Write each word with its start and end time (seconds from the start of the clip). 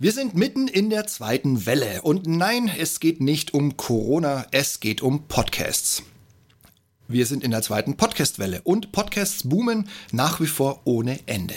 Wir 0.00 0.10
sind 0.10 0.34
mitten 0.34 0.66
in 0.66 0.90
der 0.90 1.06
zweiten 1.06 1.66
Welle 1.66 2.02
und 2.02 2.26
nein, 2.26 2.68
es 2.76 2.98
geht 2.98 3.20
nicht 3.20 3.54
um 3.54 3.76
Corona, 3.76 4.44
es 4.50 4.80
geht 4.80 5.02
um 5.02 5.28
Podcasts. 5.28 6.02
Wir 7.06 7.26
sind 7.26 7.44
in 7.44 7.52
der 7.52 7.62
zweiten 7.62 7.96
Podcast-Welle 7.96 8.62
und 8.64 8.90
Podcasts 8.90 9.48
boomen 9.48 9.88
nach 10.10 10.40
wie 10.40 10.48
vor 10.48 10.80
ohne 10.82 11.20
Ende. 11.26 11.54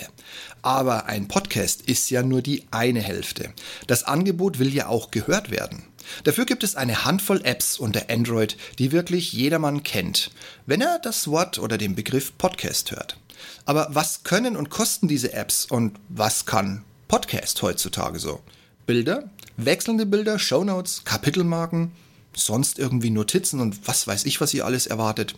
Aber 0.62 1.08
ein 1.08 1.28
Podcast 1.28 1.82
ist 1.82 2.12
ja 2.12 2.22
nur 2.22 2.44
die 2.44 2.66
eine 2.70 3.02
Hälfte. 3.02 3.54
Das 3.88 4.04
Angebot 4.04 4.60
will 4.60 4.72
ja 4.72 4.86
auch 4.86 5.10
gehört 5.10 5.50
werden. 5.50 5.82
Dafür 6.24 6.46
gibt 6.46 6.64
es 6.64 6.76
eine 6.76 7.06
Handvoll 7.06 7.42
Apps 7.44 7.80
unter 7.80 8.08
Android, 8.08 8.56
die 8.78 8.92
wirklich 8.92 9.34
jedermann 9.34 9.82
kennt, 9.82 10.30
wenn 10.68 10.82
er 10.82 11.00
das 11.00 11.28
Wort 11.28 11.58
oder 11.58 11.80
den 11.80 11.96
Begriff 11.96 12.38
Podcast 12.38 12.92
hört. 12.92 13.18
Aber 13.66 13.88
was 13.90 14.22
können 14.22 14.56
und 14.56 14.70
kosten 14.70 15.08
diese 15.08 15.34
Apps 15.34 15.66
und 15.66 15.98
was 16.08 16.46
kann 16.46 16.84
Podcast 17.08 17.62
heutzutage 17.62 18.20
so? 18.20 18.42
Bilder, 18.86 19.30
wechselnde 19.56 20.06
Bilder, 20.06 20.40
Shownotes, 20.40 21.04
Kapitelmarken, 21.06 21.92
sonst 22.36 22.80
irgendwie 22.80 23.10
Notizen 23.10 23.60
und 23.60 23.88
was 23.88 24.08
weiß 24.08 24.26
ich, 24.26 24.42
was 24.42 24.54
ihr 24.54 24.66
alles 24.66 24.88
erwartet. 24.88 25.36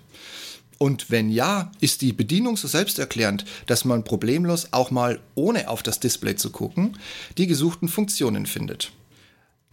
Und 0.79 1.11
wenn 1.11 1.29
ja, 1.29 1.71
ist 1.79 2.01
die 2.01 2.13
Bedienung 2.13 2.57
so 2.57 2.67
selbsterklärend, 2.67 3.45
dass 3.67 3.85
man 3.85 4.03
problemlos 4.03 4.69
auch 4.71 4.91
mal 4.91 5.19
ohne 5.35 5.69
auf 5.69 5.83
das 5.83 5.99
Display 5.99 6.35
zu 6.35 6.51
gucken, 6.51 6.97
die 7.37 7.47
gesuchten 7.47 7.89
Funktionen 7.89 8.45
findet. 8.45 8.91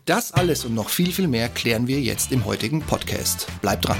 Das 0.05 0.33
alles 0.33 0.65
und 0.65 0.75
noch 0.75 0.89
viel, 0.89 1.13
viel 1.13 1.29
mehr 1.29 1.49
klären 1.49 1.87
wir 1.87 2.01
jetzt 2.01 2.33
im 2.33 2.45
heutigen 2.45 2.81
Podcast. 2.81 3.47
Bleibt 3.61 3.87
dran! 3.87 3.99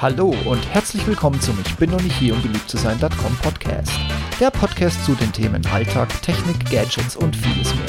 Hallo 0.00 0.32
und 0.44 0.64
herzlich 0.72 1.04
willkommen 1.08 1.40
zum 1.40 1.58
Ich 1.66 1.74
bin 1.74 1.90
noch 1.90 2.00
nicht 2.00 2.16
hier, 2.16 2.32
um 2.32 2.40
beliebt 2.40 2.70
zu 2.70 2.76
sein.com 2.76 3.36
Podcast. 3.42 3.90
Der 4.38 4.52
Podcast 4.52 5.04
zu 5.04 5.16
den 5.16 5.32
Themen 5.32 5.66
Alltag, 5.66 6.22
Technik, 6.22 6.70
Gadgets 6.70 7.16
und 7.16 7.34
vieles 7.34 7.74
mehr. 7.74 7.88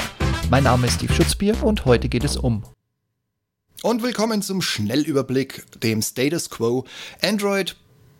Mein 0.50 0.64
Name 0.64 0.88
ist 0.88 0.96
Steve 0.96 1.14
Schutzbier 1.14 1.62
und 1.62 1.86
heute 1.86 2.10
geht 2.10 2.24
es 2.24 2.36
um. 2.36 2.64
Und 3.84 4.02
willkommen 4.02 4.42
zum 4.42 4.64
Schnellüberblick, 4.64 5.66
dem 5.82 6.02
Status 6.02 6.50
Quo 6.50 6.86
Android 7.22 7.76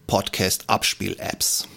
Podcast 0.06 0.66
Abspiel 0.68 1.16
Apps. 1.18 1.68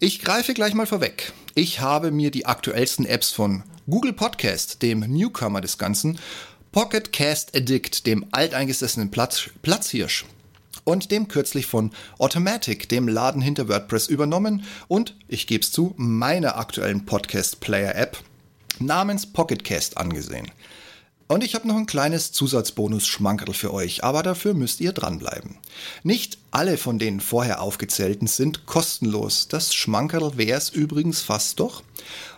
Ich 0.00 0.20
greife 0.20 0.52
gleich 0.52 0.74
mal 0.74 0.86
vorweg. 0.86 1.32
Ich 1.54 1.80
habe 1.80 2.10
mir 2.10 2.30
die 2.30 2.44
aktuellsten 2.44 3.06
Apps 3.06 3.32
von 3.32 3.62
Google 3.88 4.12
Podcast, 4.12 4.82
dem 4.82 5.00
Newcomer 5.00 5.62
des 5.62 5.78
Ganzen, 5.78 6.18
Pocket 6.72 7.10
Cast 7.10 7.56
Addict, 7.56 8.04
dem 8.04 8.26
alteingesessenen 8.32 9.10
Platz, 9.10 9.48
Platzhirsch, 9.62 10.26
und 10.84 11.10
dem 11.10 11.28
kürzlich 11.28 11.66
von 11.66 11.90
Automatic, 12.18 12.88
dem 12.88 13.08
Laden 13.08 13.42
hinter 13.42 13.68
WordPress, 13.68 14.06
übernommen 14.06 14.64
und, 14.88 15.16
ich 15.28 15.46
gebe 15.46 15.64
es 15.64 15.72
zu, 15.72 15.94
meiner 15.96 16.56
aktuellen 16.56 17.04
Podcast-Player-App 17.06 18.18
namens 18.78 19.26
Pocketcast 19.26 19.96
angesehen. 19.96 20.50
Und 21.26 21.42
ich 21.42 21.54
habe 21.54 21.66
noch 21.66 21.76
ein 21.76 21.86
kleines 21.86 22.32
Zusatzbonus-Schmankerl 22.32 23.54
für 23.54 23.72
euch, 23.72 24.04
aber 24.04 24.22
dafür 24.22 24.52
müsst 24.52 24.80
ihr 24.80 24.92
dranbleiben. 24.92 25.56
Nicht 26.02 26.36
alle 26.50 26.76
von 26.76 26.98
den 26.98 27.20
vorher 27.20 27.62
aufgezählten 27.62 28.26
sind 28.26 28.66
kostenlos. 28.66 29.48
Das 29.48 29.74
Schmankerl 29.74 30.36
wäre 30.36 30.58
es 30.58 30.68
übrigens 30.68 31.22
fast 31.22 31.60
doch. 31.60 31.82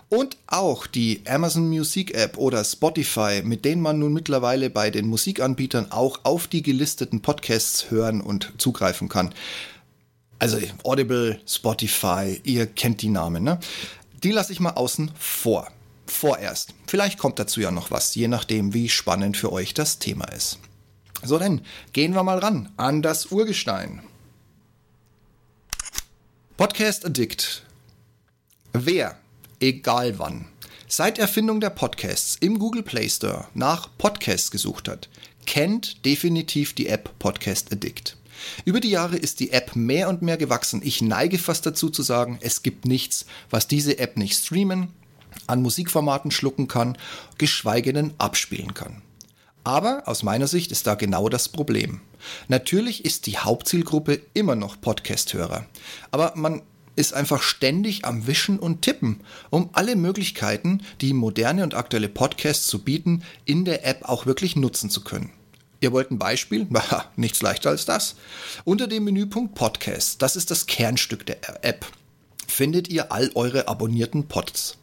Und 0.09 0.37
auch 0.47 0.87
die 0.87 1.23
Amazon 1.27 1.69
Music 1.69 2.15
App 2.15 2.39
oder 2.39 2.65
Spotify, 2.65 3.43
mit 3.45 3.65
denen 3.65 3.83
man 3.83 3.99
nun 3.99 4.13
mittlerweile 4.13 4.71
bei 4.71 4.91
den 4.91 5.09
Musikanbietern 5.09 5.91
auch 5.91 6.21
auf 6.23 6.47
die 6.47 6.63
gelisteten 6.63 7.23
Podcasts 7.23 7.91
hören 7.91 8.21
und 8.21 8.53
zugreifen 8.59 9.09
kann. 9.09 9.35
Also 10.39 10.59
Audible, 10.85 11.41
Spotify, 11.47 12.41
ihr 12.45 12.67
kennt 12.67 13.03
die 13.03 13.09
Namen, 13.09 13.43
ne? 13.43 13.59
Die 14.23 14.31
lasse 14.31 14.53
ich 14.53 14.61
mal 14.61 14.73
außen 14.73 15.11
vor. 15.19 15.69
Vorerst. 16.07 16.73
Vielleicht 16.87 17.19
kommt 17.19 17.41
dazu 17.41 17.61
ja 17.61 17.73
noch 17.73 17.91
was, 17.91 18.15
je 18.15 18.29
nachdem, 18.29 18.75
wie 18.75 18.89
spannend 18.89 19.37
für 19.37 19.51
euch 19.51 19.75
das 19.75 19.99
Thema 19.99 20.27
ist. 20.27 20.61
So, 21.25 21.39
dann 21.39 21.63
gehen 21.93 22.15
wir 22.15 22.23
mal 22.23 22.39
ran 22.39 22.73
an 22.77 23.03
das 23.03 23.27
Urgestein. 23.27 24.03
Podcast 26.57 27.05
Addict. 27.05 27.65
Wer 28.73 29.19
egal 29.61 30.19
wann, 30.19 30.47
seit 30.89 31.19
Erfindung 31.19 31.61
der 31.61 31.71
Podcasts 31.71 32.37
im 32.41 32.59
Google 32.59 32.83
Play 32.83 33.09
Store 33.09 33.49
nach 33.55 33.89
Podcasts 33.99 34.51
gesucht 34.51 34.89
hat, 34.89 35.09
kennt 35.47 36.05
definitiv 36.05 36.75
die 36.75 36.89
App 36.89 37.19
Podcast 37.19 37.73
Addict. 37.73 38.17
Über 38.65 38.81
die 38.81 38.91
Jahre 38.91 39.17
ist 39.17 39.41
die 39.41 39.53
App 39.53 39.75
mehr 39.77 40.09
und 40.09 40.23
mehr 40.23 40.37
gewachsen. 40.37 40.83
Ich 40.85 41.01
neige 41.01 41.39
fast 41.39 41.65
dazu 41.65 41.89
zu 41.89 42.03
sagen, 42.03 42.39
es 42.43 42.63
gibt 42.63 42.85
nichts, 42.85 43.27
was 43.51 43.67
diese 43.67 43.99
App 43.99 44.17
nicht 44.17 44.37
streamen, 44.37 44.89
an 45.47 45.63
Musikformaten 45.63 46.31
schlucken 46.31 46.69
kann, 46.69 46.99
geschweige 47.39 47.93
denn 47.93 48.15
abspielen 48.19 48.75
kann. 48.75 49.03
Aber 49.65 50.03
aus 50.07 50.23
meiner 50.23 50.47
Sicht 50.47 50.71
ist 50.71 50.87
da 50.87 50.95
genau 50.95 51.29
das 51.29 51.49
Problem. 51.49 52.01
Natürlich 52.49 53.05
ist 53.05 53.27
die 53.27 53.39
Hauptzielgruppe 53.39 54.21
immer 54.33 54.55
noch 54.55 54.81
Podcast-Hörer. 54.81 55.67
Aber 56.11 56.33
man 56.37 56.63
ist 56.97 57.13
einfach 57.13 57.43
ständig 57.43 58.05
am 58.05 58.27
Wischen 58.27 58.59
und 58.59 58.83
Tippen, 58.83 59.21
um 59.51 59.71
alle 59.73 59.95
Möglichkeiten, 59.95 60.83
die 61.01 61.13
moderne 61.13 61.63
und 61.63 61.75
aktuelle 61.75 62.09
Podcasts 62.09 62.67
zu 62.67 62.83
bieten, 62.83 63.23
in 63.45 63.65
der 63.65 63.87
App 63.87 64.09
auch 64.09 64.27
wirklich 64.27 64.57
nutzen 64.57 64.91
zu 64.91 65.03
können. 65.03 65.31
Ihr 65.81 65.93
wollt 65.93 66.11
ein 66.11 66.19
Beispiel? 66.19 66.67
Nichts 67.17 67.43
leichter 67.43 67.71
als 67.71 67.85
das. 67.85 68.17
Unter 68.65 68.87
dem 68.87 69.05
Menüpunkt 69.05 69.55
Podcast, 69.55 70.23
das 70.23 70.35
ist 70.35 70.51
das 70.51 70.67
Kernstück 70.67 71.27
der 71.27 71.65
App, 71.65 71.87
findet 72.49 72.89
ihr 72.89 73.13
all 73.13 73.31
eure 73.35 73.69
abonnierten 73.69 74.27
Pods. 74.27 74.79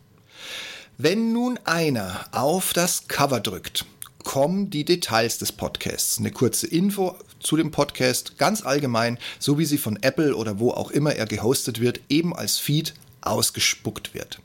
Wenn 1.00 1.34
nun 1.34 1.60
einer 1.64 2.26
auf 2.32 2.74
das 2.74 3.08
Cover 3.08 3.40
drückt, 3.40 3.86
kommen 4.24 4.70
die 4.70 4.86
Details 4.86 5.40
des 5.40 5.52
Podcasts. 5.52 6.20
Eine 6.20 6.32
kurze 6.32 6.68
Info 6.68 7.18
zu 7.44 7.56
dem 7.58 7.72
Podcast, 7.72 8.38
ganz 8.38 8.64
allgemein, 8.64 9.20
so 9.40 9.60
wie 9.60 9.66
sie 9.66 9.78
von 9.78 9.98
Apple 10.02 10.36
oder 10.36 10.60
wo 10.60 10.72
auch 10.72 10.92
immer 10.92 11.14
er 11.16 11.26
gehostet 11.26 11.80
wird, 11.80 12.02
eben 12.10 12.36
als 12.36 12.58
Feed 12.58 12.94
ausgespuckt 13.22 14.14
wird. 14.14 14.40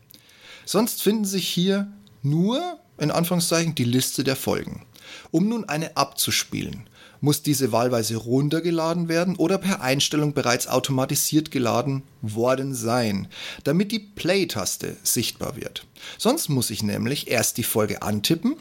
Sonst 0.64 1.02
finden 1.02 1.24
sich 1.24 1.48
hier 1.48 1.90
nur, 2.22 2.78
in 2.98 3.10
Anführungszeichen, 3.10 3.74
die 3.74 3.84
Liste 3.84 4.24
der 4.24 4.36
Folgen. 4.36 4.84
Um 5.30 5.48
nun 5.48 5.66
eine 5.68 5.96
abzuspielen, 5.96 6.88
muss 7.20 7.42
diese 7.42 7.72
wahlweise 7.72 8.16
runtergeladen 8.16 9.08
werden 9.08 9.36
oder 9.36 9.58
per 9.58 9.80
Einstellung 9.80 10.34
bereits 10.34 10.68
automatisiert 10.68 11.50
geladen 11.50 12.02
worden 12.22 12.74
sein, 12.74 13.28
damit 13.64 13.92
die 13.92 13.98
Play-Taste 13.98 14.96
sichtbar 15.02 15.56
wird. 15.56 15.86
Sonst 16.16 16.48
muss 16.48 16.70
ich 16.70 16.82
nämlich 16.82 17.28
erst 17.28 17.56
die 17.56 17.64
Folge 17.64 18.02
antippen 18.02 18.56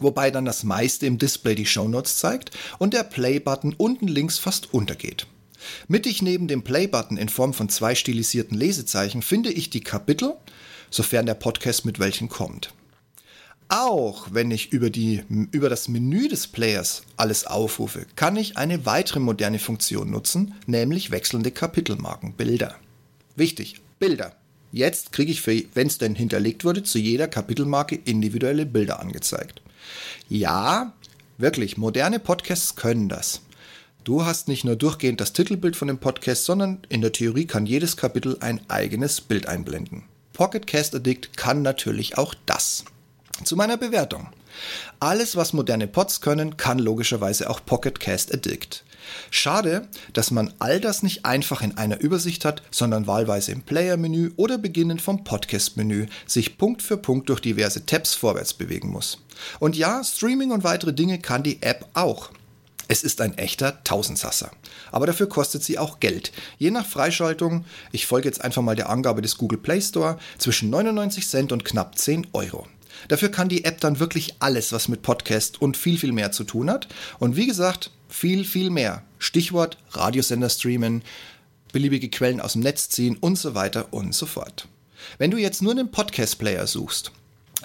wobei 0.00 0.30
dann 0.30 0.44
das 0.44 0.64
meiste 0.64 1.06
im 1.06 1.18
Display 1.18 1.54
die 1.54 1.66
Shownotes 1.66 2.18
zeigt 2.18 2.50
und 2.78 2.94
der 2.94 3.04
Play-Button 3.04 3.74
unten 3.76 4.08
links 4.08 4.38
fast 4.38 4.72
untergeht. 4.74 5.26
Mittig 5.88 6.22
neben 6.22 6.48
dem 6.48 6.62
Play-Button 6.62 7.16
in 7.16 7.28
Form 7.28 7.54
von 7.54 7.68
zwei 7.68 7.94
stilisierten 7.94 8.56
Lesezeichen 8.56 9.22
finde 9.22 9.52
ich 9.52 9.70
die 9.70 9.82
Kapitel, 9.82 10.34
sofern 10.90 11.26
der 11.26 11.34
Podcast 11.34 11.84
mit 11.84 11.98
welchen 11.98 12.28
kommt. 12.28 12.72
Auch 13.68 14.28
wenn 14.32 14.50
ich 14.50 14.72
über, 14.72 14.90
die, 14.90 15.22
über 15.52 15.68
das 15.68 15.86
Menü 15.86 16.26
des 16.26 16.48
Players 16.48 17.02
alles 17.16 17.46
aufrufe, 17.46 18.04
kann 18.16 18.34
ich 18.34 18.56
eine 18.56 18.84
weitere 18.84 19.20
moderne 19.20 19.60
Funktion 19.60 20.10
nutzen, 20.10 20.54
nämlich 20.66 21.12
wechselnde 21.12 21.52
Kapitelmarken, 21.52 22.32
Bilder. 22.32 22.74
Wichtig, 23.36 23.80
Bilder. 24.00 24.34
Jetzt 24.72 25.12
kriege 25.12 25.30
ich, 25.30 25.46
wenn 25.46 25.86
es 25.86 25.98
denn 25.98 26.16
hinterlegt 26.16 26.64
wurde, 26.64 26.82
zu 26.82 26.98
jeder 26.98 27.28
Kapitelmarke 27.28 27.94
individuelle 27.94 28.66
Bilder 28.66 28.98
angezeigt. 28.98 29.62
Ja, 30.28 30.92
wirklich, 31.38 31.76
moderne 31.76 32.18
Podcasts 32.18 32.76
können 32.76 33.08
das. 33.08 33.42
Du 34.04 34.24
hast 34.24 34.48
nicht 34.48 34.64
nur 34.64 34.76
durchgehend 34.76 35.20
das 35.20 35.32
Titelbild 35.32 35.76
von 35.76 35.88
dem 35.88 35.98
Podcast, 35.98 36.44
sondern 36.44 36.78
in 36.88 37.00
der 37.00 37.12
Theorie 37.12 37.46
kann 37.46 37.66
jedes 37.66 37.96
Kapitel 37.96 38.38
ein 38.40 38.60
eigenes 38.68 39.20
Bild 39.20 39.46
einblenden. 39.46 40.04
Pocket 40.32 40.66
Cast 40.66 40.94
Addict 40.94 41.36
kann 41.36 41.62
natürlich 41.62 42.16
auch 42.16 42.34
das. 42.46 42.84
Zu 43.44 43.56
meiner 43.56 43.76
Bewertung. 43.76 44.28
Alles, 44.98 45.36
was 45.36 45.52
moderne 45.52 45.86
Pods 45.86 46.20
können, 46.20 46.56
kann 46.56 46.78
logischerweise 46.78 47.48
auch 47.48 47.64
Pocket 47.64 47.98
Cast 47.98 48.34
Addict. 48.34 48.84
Schade, 49.30 49.88
dass 50.12 50.30
man 50.30 50.52
all 50.58 50.80
das 50.80 51.02
nicht 51.02 51.24
einfach 51.24 51.62
in 51.62 51.76
einer 51.76 52.00
Übersicht 52.00 52.44
hat, 52.44 52.62
sondern 52.70 53.06
wahlweise 53.06 53.52
im 53.52 53.62
Player-Menü 53.62 54.32
oder 54.36 54.58
beginnend 54.58 55.02
vom 55.02 55.24
Podcast-Menü 55.24 56.06
sich 56.26 56.58
Punkt 56.58 56.82
für 56.82 56.96
Punkt 56.96 57.28
durch 57.28 57.40
diverse 57.40 57.86
Tabs 57.86 58.14
vorwärts 58.14 58.54
bewegen 58.54 58.90
muss. 58.90 59.18
Und 59.58 59.76
ja, 59.76 60.04
Streaming 60.04 60.50
und 60.50 60.64
weitere 60.64 60.92
Dinge 60.92 61.18
kann 61.18 61.42
die 61.42 61.62
App 61.62 61.86
auch. 61.94 62.30
Es 62.88 63.04
ist 63.04 63.20
ein 63.20 63.38
echter 63.38 63.84
Tausendsasser. 63.84 64.50
Aber 64.90 65.06
dafür 65.06 65.28
kostet 65.28 65.62
sie 65.62 65.78
auch 65.78 66.00
Geld. 66.00 66.32
Je 66.58 66.72
nach 66.72 66.86
Freischaltung, 66.86 67.64
ich 67.92 68.06
folge 68.06 68.28
jetzt 68.28 68.42
einfach 68.42 68.62
mal 68.62 68.74
der 68.74 68.90
Angabe 68.90 69.22
des 69.22 69.38
Google 69.38 69.60
Play 69.60 69.80
Store, 69.80 70.18
zwischen 70.38 70.70
99 70.70 71.28
Cent 71.28 71.52
und 71.52 71.64
knapp 71.64 71.96
10 71.96 72.26
Euro. 72.32 72.66
Dafür 73.08 73.30
kann 73.30 73.48
die 73.48 73.64
App 73.64 73.80
dann 73.80 74.00
wirklich 74.00 74.34
alles, 74.40 74.72
was 74.72 74.88
mit 74.88 75.02
Podcast 75.02 75.60
und 75.60 75.76
viel, 75.76 75.98
viel 75.98 76.12
mehr 76.12 76.32
zu 76.32 76.44
tun 76.44 76.70
hat. 76.70 76.88
Und 77.18 77.36
wie 77.36 77.46
gesagt, 77.46 77.90
viel, 78.08 78.44
viel 78.44 78.70
mehr. 78.70 79.02
Stichwort 79.18 79.78
Radiosender 79.90 80.48
streamen, 80.48 81.02
beliebige 81.72 82.08
Quellen 82.08 82.40
aus 82.40 82.54
dem 82.54 82.62
Netz 82.62 82.88
ziehen 82.88 83.16
und 83.20 83.36
so 83.38 83.54
weiter 83.54 83.92
und 83.92 84.14
so 84.14 84.26
fort. 84.26 84.68
Wenn 85.18 85.30
du 85.30 85.38
jetzt 85.38 85.62
nur 85.62 85.72
einen 85.72 85.90
Podcast-Player 85.90 86.66
suchst, 86.66 87.12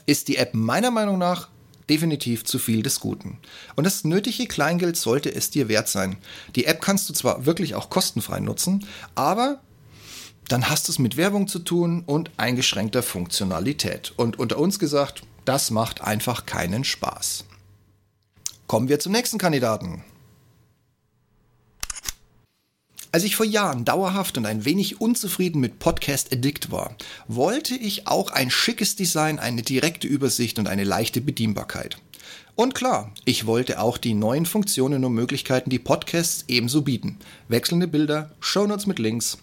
ist 0.06 0.28
die 0.28 0.38
App 0.38 0.54
meiner 0.54 0.92
Meinung 0.92 1.18
nach 1.18 1.50
definitiv 1.90 2.44
zu 2.46 2.60
viel 2.60 2.82
des 2.82 3.00
Guten. 3.00 3.38
Und 3.76 3.84
das 3.84 4.04
nötige 4.04 4.48
Kleingeld 4.48 4.98
sollte 4.98 5.34
es 5.34 5.50
dir 5.50 5.68
wert 5.68 5.88
sein. 5.88 6.18
Die 6.56 6.66
App 6.66 6.82
kannst 6.82 7.10
du 7.10 7.14
zwar 7.14 7.46
wirklich 7.46 7.76
auch 7.76 7.90
kostenfrei 7.90 8.40
nutzen, 8.40 8.86
aber 9.14 9.62
dann 10.48 10.70
hast 10.70 10.88
du 10.88 10.92
es 10.92 11.00
mit 11.00 11.18
Werbung 11.18 11.48
zu 11.48 11.60
tun 11.60 12.04
und 12.06 12.32
eingeschränkter 12.38 13.04
Funktionalität. 13.04 14.14
Und 14.16 14.38
unter 14.40 14.58
uns 14.58 14.80
gesagt, 14.80 15.24
das 15.46 15.72
macht 15.72 16.02
einfach 16.02 16.46
keinen 16.46 16.84
Spaß. 16.84 17.46
Kommen 18.68 18.90
wir 18.90 19.00
zum 19.00 19.12
nächsten 19.12 19.38
Kandidaten. 19.38 20.04
Als 23.12 23.24
ich 23.24 23.38
vor 23.38 23.46
Jahren 23.46 23.86
dauerhaft 23.86 24.38
und 24.38 24.46
ein 24.46 24.66
wenig 24.66 25.00
unzufrieden 25.00 25.62
mit 25.62 25.80
Podcast 25.80 26.34
Addict 26.34 26.70
war, 26.70 26.96
wollte 27.30 27.74
ich 27.74 28.08
auch 28.08 28.32
ein 28.32 28.52
schickes 28.52 28.98
Design, 28.98 29.40
eine 29.40 29.62
direkte 29.62 30.06
Übersicht 30.06 30.60
und 30.60 30.68
eine 30.68 30.84
leichte 30.84 31.22
Bedienbarkeit. 31.22 31.98
Und 32.56 32.76
klar, 32.76 33.12
ich 33.24 33.46
wollte 33.46 33.80
auch 33.80 33.98
die 33.98 34.14
neuen 34.14 34.46
Funktionen 34.46 35.06
und 35.06 35.14
Möglichkeiten, 35.14 35.70
die 35.70 35.80
Podcasts 35.80 36.44
ebenso 36.50 36.82
bieten. 36.82 37.18
Wechselnde 37.48 37.88
Bilder, 37.88 38.32
Shownotes 38.42 38.86
mit 38.86 39.00
Links 39.00 39.38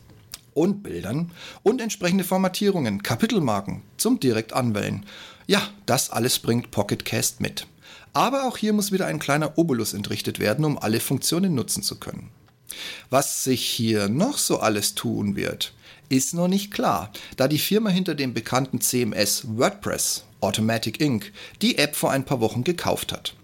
und 0.54 0.82
Bildern 0.82 1.30
und 1.62 1.80
entsprechende 1.80 2.24
Formatierungen, 2.24 3.02
Kapitelmarken 3.02 3.82
zum 3.96 4.20
direkt 4.20 4.52
anwählen. 4.52 5.04
Ja, 5.46 5.62
das 5.86 6.10
alles 6.10 6.38
bringt 6.38 6.70
Pocketcast 6.70 7.40
mit. 7.40 7.66
Aber 8.12 8.44
auch 8.44 8.56
hier 8.58 8.72
muss 8.72 8.92
wieder 8.92 9.06
ein 9.06 9.18
kleiner 9.18 9.58
Obolus 9.58 9.94
entrichtet 9.94 10.38
werden, 10.38 10.64
um 10.64 10.78
alle 10.78 11.00
Funktionen 11.00 11.54
nutzen 11.54 11.82
zu 11.82 11.98
können. 11.98 12.30
Was 13.10 13.44
sich 13.44 13.64
hier 13.64 14.08
noch 14.08 14.38
so 14.38 14.60
alles 14.60 14.94
tun 14.94 15.36
wird, 15.36 15.74
ist 16.08 16.34
noch 16.34 16.48
nicht 16.48 16.70
klar, 16.70 17.10
da 17.36 17.48
die 17.48 17.58
Firma 17.58 17.90
hinter 17.90 18.14
dem 18.14 18.34
bekannten 18.34 18.80
CMS 18.80 19.44
WordPress, 19.56 20.24
Automatic 20.40 21.00
Inc., 21.00 21.32
die 21.62 21.78
App 21.78 21.96
vor 21.96 22.10
ein 22.10 22.24
paar 22.24 22.40
Wochen 22.40 22.64
gekauft 22.64 23.12
hat 23.12 23.34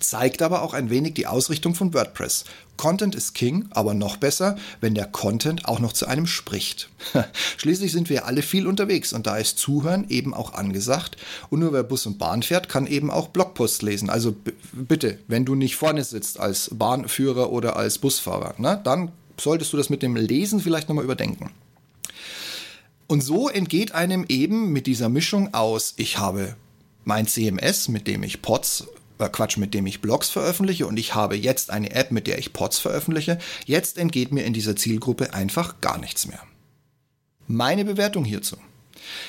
zeigt 0.00 0.42
aber 0.42 0.62
auch 0.62 0.74
ein 0.74 0.90
wenig 0.90 1.14
die 1.14 1.26
Ausrichtung 1.26 1.74
von 1.74 1.94
WordPress. 1.94 2.44
Content 2.76 3.14
ist 3.14 3.34
King, 3.34 3.66
aber 3.70 3.94
noch 3.94 4.16
besser, 4.16 4.56
wenn 4.80 4.94
der 4.94 5.06
Content 5.06 5.66
auch 5.66 5.78
noch 5.78 5.92
zu 5.92 6.06
einem 6.06 6.26
spricht. 6.26 6.90
Schließlich 7.56 7.92
sind 7.92 8.10
wir 8.10 8.26
alle 8.26 8.42
viel 8.42 8.66
unterwegs 8.66 9.12
und 9.12 9.26
da 9.26 9.36
ist 9.36 9.58
Zuhören 9.58 10.06
eben 10.08 10.34
auch 10.34 10.52
angesagt. 10.52 11.16
Und 11.48 11.60
nur 11.60 11.72
wer 11.72 11.82
Bus 11.82 12.06
und 12.06 12.18
Bahn 12.18 12.42
fährt, 12.42 12.68
kann 12.68 12.86
eben 12.86 13.10
auch 13.10 13.28
Blogposts 13.28 13.82
lesen. 13.82 14.10
Also 14.10 14.34
bitte, 14.72 15.18
wenn 15.28 15.44
du 15.44 15.54
nicht 15.54 15.76
vorne 15.76 16.04
sitzt 16.04 16.38
als 16.38 16.70
Bahnführer 16.72 17.50
oder 17.50 17.76
als 17.76 17.98
Busfahrer, 17.98 18.54
ne, 18.58 18.80
dann 18.84 19.12
solltest 19.40 19.72
du 19.72 19.76
das 19.76 19.90
mit 19.90 20.02
dem 20.02 20.16
Lesen 20.16 20.60
vielleicht 20.60 20.88
nochmal 20.88 21.04
überdenken. 21.04 21.50
Und 23.06 23.20
so 23.20 23.48
entgeht 23.48 23.92
einem 23.92 24.24
eben 24.28 24.72
mit 24.72 24.86
dieser 24.86 25.08
Mischung 25.08 25.54
aus, 25.54 25.94
ich 25.96 26.18
habe 26.18 26.56
mein 27.04 27.26
CMS, 27.28 27.88
mit 27.88 28.08
dem 28.08 28.24
ich 28.24 28.42
Pods 28.42 28.88
äh, 29.18 29.28
Quatsch, 29.28 29.56
mit 29.56 29.74
dem 29.74 29.86
ich 29.86 30.00
Blogs 30.00 30.28
veröffentliche 30.28 30.86
und 30.86 30.98
ich 30.98 31.14
habe 31.14 31.36
jetzt 31.36 31.70
eine 31.70 31.92
App, 31.92 32.10
mit 32.10 32.26
der 32.26 32.38
ich 32.38 32.52
Pods 32.52 32.78
veröffentliche. 32.78 33.38
Jetzt 33.64 33.98
entgeht 33.98 34.32
mir 34.32 34.44
in 34.44 34.52
dieser 34.52 34.76
Zielgruppe 34.76 35.34
einfach 35.34 35.80
gar 35.80 35.98
nichts 35.98 36.26
mehr. 36.26 36.40
Meine 37.46 37.84
Bewertung 37.84 38.24
hierzu. 38.24 38.56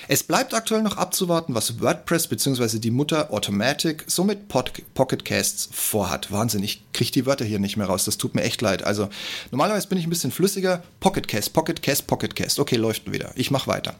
Es 0.07 0.23
bleibt 0.23 0.53
aktuell 0.53 0.81
noch 0.81 0.97
abzuwarten, 0.97 1.53
was 1.53 1.81
WordPress 1.81 2.27
bzw. 2.27 2.79
die 2.79 2.91
Mutter 2.91 3.31
Automatic 3.31 4.03
somit 4.07 4.47
Pod 4.47 4.71
Pocket 4.93 5.23
Casts 5.23 5.69
vorhat. 5.71 6.31
Wahnsinn, 6.31 6.63
ich 6.63 6.83
kriege 6.93 7.11
die 7.11 7.25
Wörter 7.25 7.45
hier 7.45 7.59
nicht 7.59 7.77
mehr 7.77 7.87
raus, 7.87 8.05
das 8.05 8.17
tut 8.17 8.35
mir 8.35 8.43
echt 8.43 8.61
leid. 8.61 8.83
Also 8.83 9.09
normalerweise 9.51 9.87
bin 9.87 9.97
ich 9.97 10.07
ein 10.07 10.09
bisschen 10.09 10.31
flüssiger. 10.31 10.83
Pocket 10.99 11.27
Cast, 11.27 11.53
Pocket 11.53 11.81
Cast, 11.81 12.07
Pocket 12.07 12.35
Cast. 12.35 12.59
Okay, 12.59 12.75
läuft 12.75 13.11
wieder. 13.11 13.31
Ich 13.35 13.51
mache 13.51 13.67
weiter. 13.67 13.95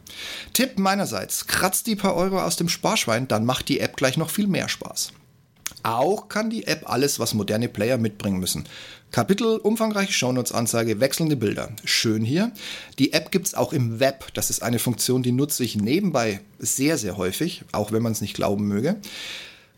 Tipp 0.54 0.80
meinerseits, 0.80 1.48
kratzt 1.48 1.88
die 1.88 1.96
paar 1.96 2.16
Euro 2.16 2.42
aus 2.42 2.56
dem 2.56 2.70
Sparschwein, 2.70 3.28
dann 3.28 3.46
macht 3.46 3.70
die 3.70 3.80
App 3.80 3.98
gleich 3.98 4.18
noch 4.18 4.30
viel 4.30 4.48
mehr 4.48 4.70
Spaß. 4.70 5.12
Auch 5.84 6.28
kann 6.30 6.50
die 6.50 6.68
App 6.68 6.90
alles, 6.90 7.20
was 7.20 7.34
moderne 7.34 7.70
Player 7.70 7.98
mitbringen 7.98 8.40
müssen. 8.40 8.66
Kapitel, 9.12 9.58
umfangreiche 9.58 10.12
Shownotes-Anzeige, 10.12 11.00
wechselnde 11.00 11.38
Bilder. 11.38 11.70
Schön 11.86 12.24
hier. 12.24 12.52
Die 13.00 13.14
App 13.14 13.32
gibt 13.32 13.48
es 13.48 13.56
auch 13.56 13.72
im 13.72 14.00
Web. 14.00 14.26
Das 14.34 14.50
ist 14.50 14.64
eine 14.64 14.80
Funktion, 14.80 15.24
die 15.24 15.32
nutze 15.32 15.64
ich 15.64 15.78
nebenbei 15.78 16.42
sehr, 16.60 16.98
sehr 16.98 17.16
häufig, 17.16 17.64
auch 17.72 17.92
wenn 17.92 18.04
man 18.04 18.12
es 18.12 18.22
nicht 18.22 18.34
glauben 18.34 18.68
möge. 18.68 18.98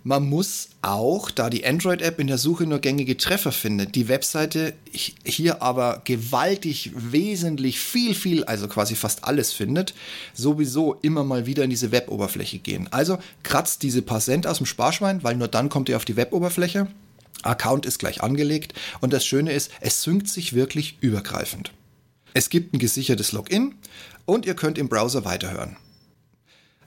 Man 0.03 0.29
muss 0.29 0.69
auch, 0.81 1.29
da 1.29 1.49
die 1.49 1.65
Android-App 1.65 2.19
in 2.19 2.27
der 2.27 2.37
Suche 2.37 2.65
nur 2.65 2.79
gängige 2.79 3.17
Treffer 3.17 3.51
findet, 3.51 3.95
die 3.95 4.07
Webseite 4.07 4.73
hier 4.91 5.61
aber 5.61 6.01
gewaltig, 6.05 6.91
wesentlich, 6.95 7.79
viel, 7.79 8.15
viel, 8.15 8.45
also 8.45 8.69
quasi 8.69 8.95
fast 8.95 9.25
alles 9.25 9.51
findet, 9.51 9.93
sowieso 10.33 10.93
immer 11.01 11.25
mal 11.25 11.45
wieder 11.45 11.65
in 11.65 11.69
diese 11.69 11.91
Web-Oberfläche 11.91 12.59
gehen. 12.59 12.87
Also 12.91 13.19
kratzt 13.43 13.83
diese 13.83 14.01
paar 14.01 14.21
Cent 14.21 14.47
aus 14.47 14.57
dem 14.57 14.65
Sparschwein, 14.65 15.21
weil 15.23 15.35
nur 15.35 15.49
dann 15.49 15.67
kommt 15.67 15.89
ihr 15.89 15.97
auf 15.97 16.05
die 16.05 16.15
Web-Oberfläche. 16.15 16.87
Account 17.43 17.85
ist 17.85 17.99
gleich 17.99 18.21
angelegt 18.23 18.73
und 19.01 19.11
das 19.11 19.25
Schöne 19.25 19.51
ist, 19.51 19.69
es 19.81 20.01
synkt 20.01 20.29
sich 20.29 20.53
wirklich 20.53 20.97
übergreifend. 21.01 21.73
Es 22.33 22.49
gibt 22.49 22.73
ein 22.73 22.79
gesichertes 22.79 23.33
Login 23.33 23.75
und 24.25 24.45
ihr 24.45 24.55
könnt 24.55 24.77
im 24.77 24.87
Browser 24.87 25.25
weiterhören. 25.25 25.75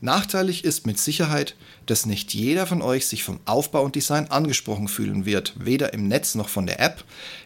Nachteilig 0.02 0.64
ist 0.64 0.84
mit 0.84 0.98
Sicherheit, 0.98 1.54
dass 1.86 2.06
nicht 2.06 2.34
jeder 2.34 2.66
von 2.66 2.82
euch 2.82 3.06
sich 3.06 3.22
vom 3.22 3.38
Aufbau 3.44 3.84
und 3.84 3.94
Design 3.94 4.26
angesprochen 4.26 4.88
fühlen 4.88 5.26
wird, 5.26 5.54
weder 5.56 5.92
im 5.94 6.08
Netz 6.08 6.34
noch 6.34 6.48
von 6.48 6.66
der 6.66 6.80
App. 6.80 7.04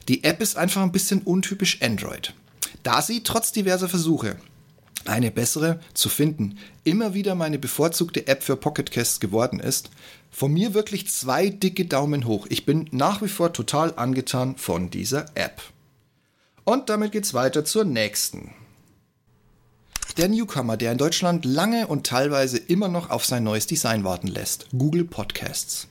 Die 0.08 0.24
App 0.24 0.40
ist 0.40 0.56
einfach 0.56 0.80
ein 0.80 0.90
bisschen 0.90 1.20
untypisch 1.20 1.82
Android. 1.82 2.32
Da 2.82 3.02
sie 3.02 3.22
trotz 3.22 3.52
diverser 3.52 3.90
Versuche 3.90 4.36
eine 5.04 5.30
bessere 5.30 5.80
zu 5.92 6.08
finden, 6.08 6.58
immer 6.82 7.12
wieder 7.12 7.34
meine 7.34 7.58
bevorzugte 7.58 8.26
App 8.26 8.42
für 8.42 8.56
Pocketcasts 8.56 9.20
geworden 9.20 9.60
ist, 9.60 9.90
von 10.30 10.50
mir 10.50 10.72
wirklich 10.72 11.08
zwei 11.08 11.50
dicke 11.50 11.84
Daumen 11.84 12.26
hoch. 12.26 12.46
Ich 12.48 12.64
bin 12.64 12.88
nach 12.90 13.20
wie 13.20 13.28
vor 13.28 13.52
total 13.52 13.92
angetan 13.96 14.56
von 14.56 14.88
dieser 14.88 15.26
App. 15.34 15.62
Und 16.64 16.88
damit 16.88 17.12
geht's 17.12 17.34
weiter 17.34 17.66
zur 17.66 17.84
nächsten. 17.84 18.54
Der 20.16 20.28
Newcomer, 20.28 20.78
der 20.78 20.92
in 20.92 20.98
Deutschland 20.98 21.44
lange 21.44 21.88
und 21.88 22.06
teilweise 22.06 22.56
immer 22.56 22.88
noch 22.88 23.10
auf 23.10 23.26
sein 23.26 23.44
neues 23.44 23.66
Design 23.66 24.02
warten 24.02 24.28
lässt, 24.28 24.66
Google 24.70 25.04
Podcasts. 25.04 25.88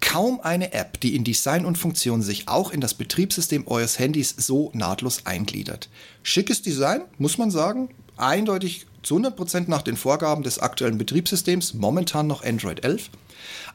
Kaum 0.00 0.40
eine 0.40 0.72
App, 0.74 1.00
die 1.00 1.16
in 1.16 1.24
Design 1.24 1.64
und 1.64 1.76
Funktion 1.76 2.22
sich 2.22 2.46
auch 2.46 2.70
in 2.70 2.80
das 2.80 2.94
Betriebssystem 2.94 3.66
eures 3.66 3.98
Handys 3.98 4.32
so 4.36 4.70
nahtlos 4.74 5.26
eingliedert. 5.26 5.88
Schickes 6.22 6.62
Design, 6.62 7.00
muss 7.18 7.36
man 7.36 7.50
sagen, 7.50 7.88
eindeutig 8.16 8.86
zu 9.02 9.16
100% 9.16 9.64
nach 9.66 9.82
den 9.82 9.96
Vorgaben 9.96 10.44
des 10.44 10.60
aktuellen 10.60 10.96
Betriebssystems, 10.96 11.74
momentan 11.74 12.28
noch 12.28 12.44
Android 12.44 12.84
11. 12.84 13.10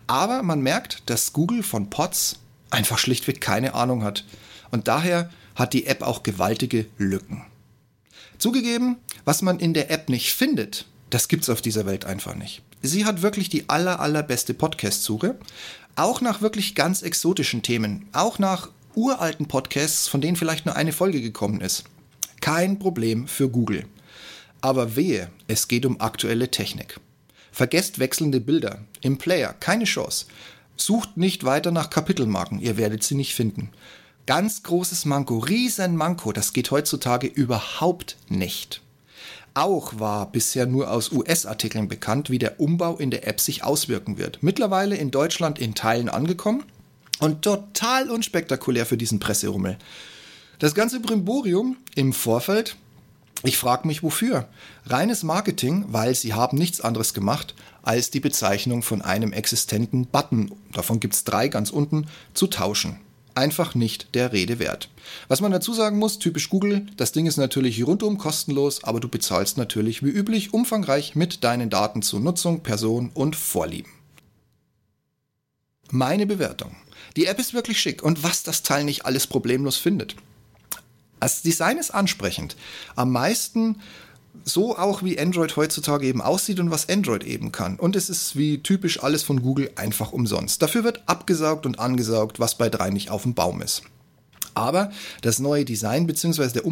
Aber 0.08 0.44
man 0.44 0.62
merkt, 0.62 1.04
dass 1.10 1.34
Google 1.34 1.62
von 1.62 1.90
Pods 1.90 2.38
einfach 2.70 3.00
schlichtweg 3.00 3.42
keine 3.42 3.74
Ahnung 3.74 4.06
hat. 4.06 4.24
Und 4.72 4.88
daher 4.88 5.30
hat 5.56 5.74
die 5.74 5.88
App 5.88 6.04
auch 6.04 6.24
gewaltige 6.24 6.86
Lücken. 6.98 7.44
Zugegeben, 8.38 8.98
was 9.26 9.42
man 9.42 9.60
in 9.60 9.74
der 9.74 9.92
App 9.92 10.10
nicht 10.10 10.34
findet, 10.34 10.86
das 11.10 11.28
gibt's 11.28 11.50
auf 11.50 11.62
dieser 11.62 11.86
Welt 11.86 12.06
einfach 12.06 12.36
nicht. 12.36 12.62
Sie 12.82 13.06
hat 13.06 13.22
wirklich 13.22 13.48
die 13.50 13.70
aller, 13.70 14.00
allerbeste 14.00 14.54
Podcast-Suche. 14.54 15.38
Auch 15.96 16.22
nach 16.22 16.42
wirklich 16.42 16.76
ganz 16.76 17.02
exotischen 17.02 17.62
Themen. 17.62 18.08
Auch 18.14 18.40
nach 18.40 18.70
uralten 18.96 19.48
Podcasts, 19.48 20.08
von 20.08 20.22
denen 20.22 20.36
vielleicht 20.36 20.66
nur 20.66 20.76
eine 20.76 20.92
Folge 20.92 21.22
gekommen 21.22 21.62
ist. 21.62 21.84
Kein 22.42 22.80
Problem 22.80 23.28
für 23.28 23.50
Google. 23.50 23.86
Aber 24.60 24.96
wehe, 24.96 25.30
es 25.48 25.68
geht 25.68 25.86
um 25.86 26.02
aktuelle 26.02 26.50
Technik. 26.50 27.00
Vergesst 27.52 28.00
wechselnde 28.00 28.42
Bilder. 28.42 28.80
Im 29.02 29.18
Player 29.18 29.54
keine 29.54 29.86
Chance. 29.86 30.26
Sucht 30.76 31.18
nicht 31.18 31.44
weiter 31.44 31.72
nach 31.72 31.90
Kapitelmarken, 31.90 32.60
ihr 32.60 32.78
werdet 32.78 33.04
sie 33.04 33.16
nicht 33.16 33.36
finden. 33.36 33.70
Ganz 34.26 34.64
großes 34.64 35.06
Manko, 35.06 35.38
riesen 35.38 35.96
Manko, 35.96 36.32
das 36.32 36.54
geht 36.54 36.72
heutzutage 36.72 37.28
überhaupt 37.28 38.18
nicht. 38.30 38.82
Auch 39.56 40.00
war 40.00 40.32
bisher 40.32 40.66
nur 40.66 40.90
aus 40.90 41.12
US-Artikeln 41.12 41.88
bekannt, 41.88 42.32
wie 42.32 42.40
der 42.40 42.60
Umbau 42.60 42.98
in 42.98 43.12
der 43.12 43.28
App 43.28 43.40
sich 43.40 43.64
auswirken 43.64 44.18
wird. 44.18 44.42
Mittlerweile 44.42 44.96
in 44.96 45.12
Deutschland 45.12 45.60
in 45.60 45.76
Teilen 45.76 46.10
angekommen 46.10 46.64
und 47.20 47.44
total 47.44 48.10
unspektakulär 48.10 48.88
für 48.88 48.98
diesen 48.98 49.20
Presserummel. 49.20 49.78
Das 50.58 50.74
ganze 50.74 51.00
Brimborium 51.00 51.78
im 51.94 52.14
Vorfeld, 52.14 52.78
ich 53.44 53.58
frage 53.58 53.88
mich 53.88 54.02
wofür. 54.02 54.48
Reines 54.88 55.22
Marketing, 55.22 55.86
weil 55.90 56.16
sie 56.16 56.34
haben 56.34 56.58
nichts 56.58 56.82
anderes 56.82 57.14
gemacht, 57.14 57.54
als 57.84 58.10
die 58.10 58.22
Bezeichnung 58.22 58.82
von 58.82 59.04
einem 59.04 59.34
existenten 59.34 60.08
Button, 60.08 60.52
davon 60.72 61.00
gibt 61.00 61.14
es 61.14 61.26
drei 61.26 61.48
ganz 61.48 61.70
unten, 61.70 62.08
zu 62.34 62.48
tauschen 62.48 62.98
einfach 63.36 63.76
nicht 63.76 64.16
der 64.16 64.32
Rede 64.34 64.60
wert. 64.60 64.90
Was 65.28 65.42
man 65.42 65.52
dazu 65.52 65.74
sagen 65.74 65.98
muss, 65.98 66.20
typisch 66.20 66.50
Google, 66.50 66.88
das 66.98 67.12
Ding 67.12 67.26
ist 67.26 67.38
natürlich 67.38 67.86
rundum 67.86 68.18
kostenlos, 68.18 68.84
aber 68.84 69.00
du 69.00 69.08
bezahlst 69.08 69.58
natürlich 69.58 70.04
wie 70.04 70.10
üblich 70.10 70.54
umfangreich 70.54 71.16
mit 71.16 71.44
deinen 71.44 71.70
Daten 71.70 72.02
zur 72.02 72.20
Nutzung, 72.20 72.62
Person 72.62 73.12
und 73.14 73.36
Vorlieben. 73.36 73.92
Meine 75.92 76.26
Bewertung. 76.26 76.76
Die 77.16 77.26
App 77.26 77.40
ist 77.40 77.54
wirklich 77.54 77.80
schick 77.80 78.02
und 78.02 78.24
was 78.24 78.44
das 78.44 78.64
Teil 78.64 78.84
nicht 78.84 79.06
alles 79.06 79.28
problemlos 79.28 79.78
findet. 79.78 80.16
Das 81.20 81.42
Design 81.42 81.78
ist 81.78 81.92
ansprechend. 81.92 82.58
Am 82.96 83.12
meisten 83.12 83.78
so 84.44 84.78
auch 84.78 85.04
wie 85.04 85.20
Android 85.20 85.56
heutzutage 85.56 86.08
eben 86.08 86.22
aussieht 86.22 86.60
und 86.60 86.72
was 86.72 86.90
Android 86.90 87.24
eben 87.24 87.52
kann. 87.52 87.78
Und 87.78 87.96
es 87.96 88.10
ist 88.10 88.36
wie 88.36 88.62
typisch 88.62 89.02
alles 89.04 89.24
von 89.24 89.42
Google 89.42 89.72
einfach 89.76 90.12
umsonst. 90.12 90.62
Dafür 90.62 90.84
wird 90.84 91.04
abgesaugt 91.06 91.66
und 91.66 91.80
angesaugt, 91.80 92.40
was 92.40 92.58
bei 92.58 92.70
drei 92.70 92.90
nicht 92.90 93.10
auf 93.10 93.24
dem 93.24 93.34
Baum 93.34 93.62
ist. 93.62 93.84
Aber 94.56 94.92
das 95.22 95.40
neue 95.40 95.66
Design 95.66 96.06
bzw. 96.06 96.50
der 96.50 96.66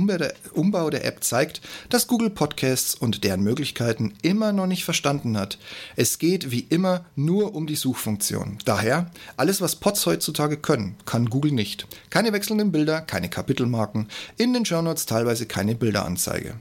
Umbau 0.53 0.89
der 0.89 1.06
App 1.06 1.24
zeigt, 1.24 1.62
dass 1.89 2.08
Google 2.08 2.30
Podcasts 2.30 2.94
und 2.94 3.24
deren 3.24 3.41
Möglichkeiten 3.41 4.13
immer 4.22 4.51
noch 4.53 4.68
nicht 4.68 4.86
verstanden 4.86 5.38
hat. 5.38 5.58
Es 5.96 6.20
geht 6.20 6.51
wie 6.51 6.68
immer 6.70 7.06
nur 7.15 7.56
um 7.56 7.65
die 7.65 7.75
Suchfunktion. 7.75 8.60
Daher, 8.65 9.10
alles 9.36 9.62
was 9.62 9.77
Pods 9.77 10.06
heutzutage 10.06 10.58
können, 10.58 10.96
kann 11.06 11.30
Google 11.30 11.53
nicht. 11.53 11.88
Keine 12.10 12.34
wechselnden 12.34 12.72
Bilder, 12.72 13.01
keine 13.01 13.30
Kapitelmarken, 13.30 14.08
in 14.38 14.53
den 14.53 14.65
Shownotes 14.65 15.08
teilweise 15.08 15.48
keine 15.48 15.74
Bilderanzeige. 15.75 16.56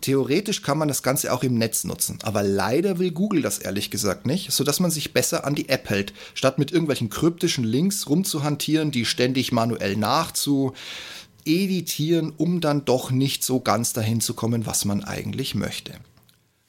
Theoretisch 0.00 0.62
kann 0.62 0.78
man 0.78 0.88
das 0.88 1.02
Ganze 1.02 1.32
auch 1.32 1.42
im 1.42 1.54
Netz 1.54 1.84
nutzen, 1.84 2.18
aber 2.22 2.42
leider 2.42 2.98
will 2.98 3.10
Google 3.10 3.42
das 3.42 3.58
ehrlich 3.58 3.90
gesagt 3.90 4.26
nicht, 4.26 4.52
sodass 4.52 4.80
man 4.80 4.90
sich 4.90 5.12
besser 5.12 5.44
an 5.44 5.54
die 5.54 5.68
App 5.68 5.88
hält, 5.88 6.12
statt 6.34 6.58
mit 6.58 6.70
irgendwelchen 6.70 7.10
kryptischen 7.10 7.64
Links 7.64 8.08
rumzuhantieren, 8.08 8.90
die 8.90 9.04
ständig 9.04 9.52
manuell 9.52 9.96
nachzu 9.96 10.74
editieren, 11.44 12.32
um 12.36 12.60
dann 12.60 12.84
doch 12.84 13.10
nicht 13.10 13.44
so 13.44 13.60
ganz 13.60 13.92
dahin 13.92 14.20
zu 14.20 14.34
kommen, 14.34 14.66
was 14.66 14.84
man 14.84 15.04
eigentlich 15.04 15.54
möchte. 15.54 15.92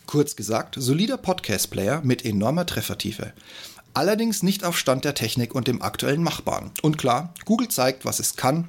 Kurz 0.06 0.36
gesagt, 0.36 0.76
solider 0.78 1.18
Podcast-Player 1.18 2.02
mit 2.04 2.24
enormer 2.24 2.66
Treffertiefe. 2.66 3.34
Allerdings 3.94 4.44
nicht 4.44 4.64
auf 4.64 4.78
Stand 4.78 5.04
der 5.04 5.16
Technik 5.16 5.56
und 5.56 5.68
dem 5.68 5.82
aktuellen 5.82 6.22
Machbaren. 6.22 6.72
Und 6.84 6.98
klar, 6.98 7.34
Google 7.46 7.68
zeigt, 7.68 8.06
was 8.06 8.20
es 8.20 8.36
kann, 8.36 8.68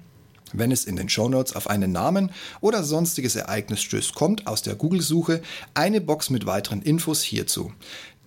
wenn 0.52 0.72
es 0.72 0.84
in 0.84 0.96
den 0.96 1.08
Shownotes 1.08 1.54
auf 1.54 1.68
einen 1.68 1.92
Namen 1.92 2.30
oder 2.60 2.84
sonstiges 2.84 3.36
Ereignis 3.36 3.82
stößt, 3.82 4.14
kommt 4.14 4.46
aus 4.46 4.62
der 4.62 4.74
Google-Suche 4.74 5.42
eine 5.74 6.00
Box 6.00 6.30
mit 6.30 6.46
weiteren 6.46 6.82
Infos 6.82 7.22
hierzu 7.22 7.72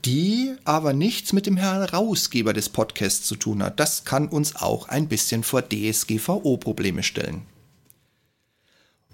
die 0.05 0.55
aber 0.63 0.93
nichts 0.93 1.33
mit 1.33 1.45
dem 1.45 1.57
Herausgeber 1.57 2.53
des 2.53 2.69
Podcasts 2.69 3.27
zu 3.27 3.35
tun 3.35 3.61
hat. 3.61 3.79
Das 3.79 4.03
kann 4.03 4.27
uns 4.27 4.55
auch 4.55 4.89
ein 4.89 5.07
bisschen 5.07 5.43
vor 5.43 5.61
DSGVO-Probleme 5.61 7.03
stellen. 7.03 7.43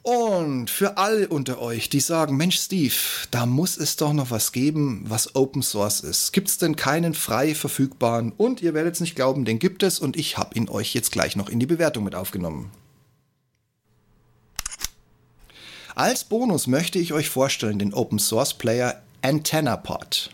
Und 0.03 0.69
für 0.69 0.97
alle 0.97 1.27
unter 1.27 1.61
euch, 1.61 1.89
die 1.89 1.99
sagen, 1.99 2.37
Mensch 2.37 2.57
Steve, 2.57 2.93
da 3.29 3.45
muss 3.45 3.75
es 3.75 3.97
doch 3.97 4.13
noch 4.13 4.31
was 4.31 4.53
geben, 4.53 5.03
was 5.05 5.35
Open 5.35 5.61
Source 5.61 5.99
ist. 5.99 6.31
Gibt 6.31 6.47
es 6.47 6.57
denn 6.57 6.77
keinen 6.77 7.13
frei 7.13 7.53
verfügbaren? 7.53 8.31
Und 8.31 8.61
ihr 8.61 8.73
werdet 8.73 8.93
es 8.93 9.01
nicht 9.01 9.17
glauben, 9.17 9.43
den 9.43 9.59
gibt 9.59 9.83
es 9.83 9.99
und 9.99 10.15
ich 10.15 10.37
habe 10.37 10.55
ihn 10.55 10.69
euch 10.69 10.93
jetzt 10.93 11.11
gleich 11.11 11.35
noch 11.35 11.49
in 11.49 11.59
die 11.59 11.65
Bewertung 11.65 12.05
mit 12.05 12.15
aufgenommen. 12.15 12.71
Als 15.97 16.25
Bonus 16.25 16.67
möchte 16.67 16.99
ich 16.99 17.11
euch 17.11 17.27
vorstellen 17.27 17.79
den 17.79 17.91
Open 17.91 18.19
Source 18.19 18.53
Player 18.53 19.01
AntennaPod. 19.23 20.29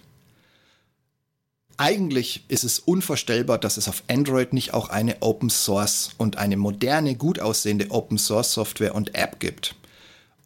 Eigentlich 1.78 2.44
ist 2.50 2.66
es 2.66 2.80
unvorstellbar, 2.80 3.60
dass 3.60 3.78
es 3.78 3.88
auf 3.88 4.04
Android 4.10 4.52
nicht 4.52 4.74
auch 4.74 4.90
eine 4.90 5.22
Open 5.22 5.50
Source 5.50 6.10
und 6.18 6.36
eine 6.36 6.58
moderne, 6.58 7.16
gut 7.16 7.40
aussehende 7.40 7.92
Open 7.92 8.18
Source 8.18 8.52
Software 8.52 8.94
und 8.94 9.16
App 9.16 9.40
gibt. 9.40 9.74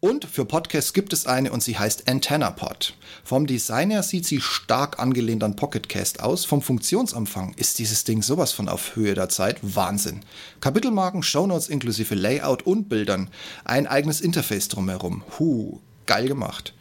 Und 0.00 0.26
für 0.26 0.44
Podcasts 0.44 0.92
gibt 0.92 1.12
es 1.12 1.26
eine 1.26 1.50
und 1.50 1.60
sie 1.60 1.76
heißt 1.76 2.08
AntennaPod. 2.08 2.94
Vom 3.24 3.48
Design 3.48 3.90
her 3.90 4.04
sieht 4.04 4.26
sie 4.26 4.40
stark 4.40 5.00
angelehnt 5.00 5.42
an 5.42 5.56
Pocketcast 5.56 6.20
aus. 6.20 6.44
Vom 6.44 6.62
Funktionsumfang 6.62 7.54
ist 7.56 7.80
dieses 7.80 8.04
Ding 8.04 8.22
sowas 8.22 8.52
von 8.52 8.68
auf 8.68 8.94
Höhe 8.94 9.14
der 9.14 9.28
Zeit. 9.28 9.58
Wahnsinn. 9.62 10.20
Kapitelmarken, 10.60 11.24
Shownotes 11.24 11.68
inklusive 11.68 12.14
Layout 12.14 12.62
und 12.62 12.88
Bildern. 12.88 13.28
Ein 13.64 13.88
eigenes 13.88 14.20
Interface 14.20 14.68
drumherum. 14.68 15.24
Huh, 15.36 15.80
geil 16.06 16.28
gemacht. 16.28 16.74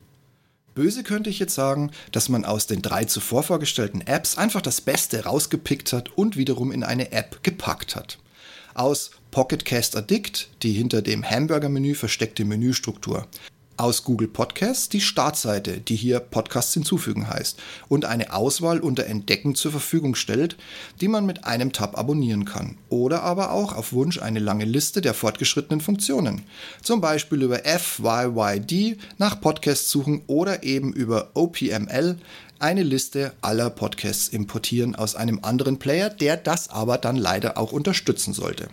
Böse 0.76 1.02
könnte 1.02 1.32
ich 1.32 1.40
jetzt 1.40 1.56
sagen, 1.56 1.90
dass 2.12 2.30
man 2.30 2.46
aus 2.46 2.68
den 2.68 2.84
drei 2.84 3.06
zuvor 3.06 3.42
vorgestellten 3.42 4.02
Apps 4.02 4.38
einfach 4.38 4.62
das 4.62 4.80
Beste 4.80 5.24
rausgepickt 5.24 5.92
hat 5.92 6.16
und 6.16 6.38
wiederum 6.38 6.72
in 6.72 6.84
eine 6.84 7.12
App 7.14 7.42
gepackt 7.42 7.96
hat 7.96 8.20
aus 8.78 9.12
Pocket 9.38 9.66
Cast 9.66 9.96
Addict, 9.96 10.50
die 10.64 10.72
hinter 10.72 11.04
dem 11.04 11.24
Hamburger-Menü 11.24 11.94
versteckte 11.94 12.44
Menüstruktur. 12.44 13.28
Aus 13.78 14.04
Google 14.04 14.30
Podcasts 14.30 14.90
die 14.90 15.00
Startseite, 15.00 15.80
die 15.80 15.96
hier 15.96 16.20
Podcasts 16.20 16.74
hinzufügen 16.74 17.30
heißt 17.30 17.60
und 17.88 18.06
eine 18.06 18.34
Auswahl 18.34 18.80
unter 18.80 19.06
Entdecken 19.06 19.54
zur 19.54 19.70
Verfügung 19.70 20.16
stellt, 20.16 20.58
die 21.02 21.08
man 21.08 21.28
mit 21.28 21.46
einem 21.46 21.72
Tab 21.72 22.00
abonnieren 22.00 22.46
kann. 22.46 22.80
Oder 22.90 23.22
aber 23.22 23.52
auch 23.52 23.76
auf 23.76 23.94
Wunsch 23.94 24.20
eine 24.20 24.40
lange 24.40 24.66
Liste 24.66 25.02
der 25.02 25.14
fortgeschrittenen 25.14 25.82
Funktionen. 25.82 26.42
Zum 26.82 27.00
Beispiel 27.00 27.44
über 27.44 27.60
FYYD 27.60 28.98
nach 29.20 29.40
Podcasts 29.40 29.92
suchen 29.92 30.24
oder 30.26 30.64
eben 30.64 30.94
über 30.94 31.30
OPML 31.36 32.18
eine 32.58 32.82
Liste 32.82 33.34
aller 33.42 33.70
Podcasts 33.70 34.30
importieren 34.30 34.96
aus 34.96 35.14
einem 35.14 35.42
anderen 35.44 35.78
Player, 35.78 36.10
der 36.10 36.38
das 36.38 36.72
aber 36.72 36.98
dann 36.98 37.18
leider 37.18 37.60
auch 37.60 37.72
unterstützen 37.72 38.34
sollte. 38.34 38.70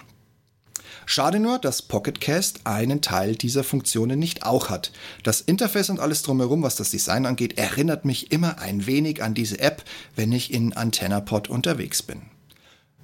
Schade 1.06 1.38
nur, 1.38 1.58
dass 1.58 1.82
Pocketcast 1.82 2.61
einen 2.64 3.00
Teil 3.00 3.37
dieser 3.37 3.64
Funktionen 3.64 4.18
nicht 4.18 4.44
auch 4.44 4.70
hat. 4.70 4.92
Das 5.23 5.40
Interface 5.40 5.90
und 5.90 6.00
alles 6.00 6.23
drumherum, 6.23 6.62
was 6.62 6.76
das 6.76 6.90
Design 6.90 7.26
angeht, 7.26 7.58
erinnert 7.58 8.04
mich 8.04 8.32
immer 8.32 8.58
ein 8.58 8.87
wenig 8.87 9.23
an 9.23 9.34
diese 9.34 9.61
App, 9.61 9.84
wenn 10.16 10.32
ich 10.32 10.52
in 10.52 10.73
AntennaPod 10.73 11.49
unterwegs 11.49 12.02
bin. 12.02 12.23